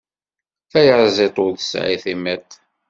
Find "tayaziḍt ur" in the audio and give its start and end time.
0.71-1.53